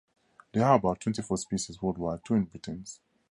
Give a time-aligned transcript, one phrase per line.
[0.53, 2.87] There are about twenty-four species worldwide, two in Britain.